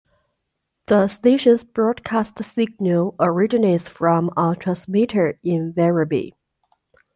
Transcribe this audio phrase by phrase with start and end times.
[0.87, 6.33] The station's broadcast signal originates from a transmitter in Werribee.